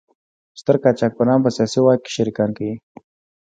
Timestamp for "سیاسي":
1.55-1.79